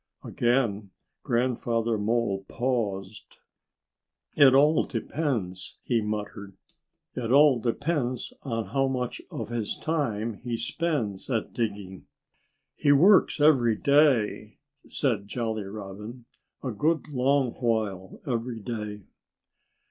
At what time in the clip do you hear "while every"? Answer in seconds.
17.59-18.59